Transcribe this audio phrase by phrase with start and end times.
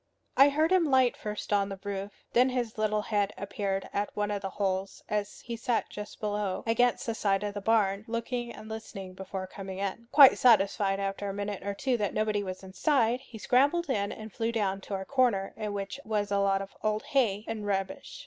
[0.35, 4.31] I heard him light first on the roof; then his little head appeared at one
[4.31, 8.51] of the holes as he sat just below, against the side of the barn, looking
[8.51, 10.07] and listening before coming in.
[10.11, 14.33] Quite satisfied after a minute or two that nobody was inside, he scrambled in and
[14.33, 18.19] flew down to a corner in which was a lot of old hay and rubbish.